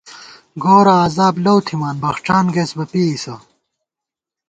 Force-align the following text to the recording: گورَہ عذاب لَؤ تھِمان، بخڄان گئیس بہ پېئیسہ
گورَہ 0.63 0.95
عذاب 1.05 1.35
لَؤ 1.43 1.59
تھِمان، 1.65 1.95
بخڄان 2.01 2.45
گئیس 2.53 2.71
بہ 2.77 2.85
پېئیسہ 2.91 3.35